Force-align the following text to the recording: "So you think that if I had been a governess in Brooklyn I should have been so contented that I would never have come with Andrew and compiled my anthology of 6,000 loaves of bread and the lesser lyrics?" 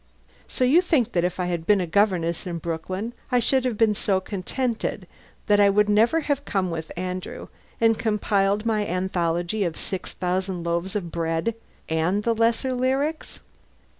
"So 0.47 0.63
you 0.63 0.81
think 0.81 1.11
that 1.11 1.23
if 1.23 1.39
I 1.39 1.45
had 1.45 1.67
been 1.67 1.79
a 1.79 1.85
governess 1.85 2.47
in 2.47 2.57
Brooklyn 2.57 3.13
I 3.31 3.37
should 3.37 3.65
have 3.65 3.77
been 3.77 3.93
so 3.93 4.19
contented 4.19 5.05
that 5.45 5.59
I 5.59 5.69
would 5.69 5.87
never 5.89 6.21
have 6.21 6.43
come 6.43 6.71
with 6.71 6.91
Andrew 6.97 7.49
and 7.79 7.99
compiled 7.99 8.65
my 8.65 8.83
anthology 8.87 9.63
of 9.63 9.77
6,000 9.77 10.63
loaves 10.63 10.95
of 10.95 11.11
bread 11.11 11.53
and 11.87 12.23
the 12.23 12.33
lesser 12.33 12.73
lyrics?" 12.73 13.41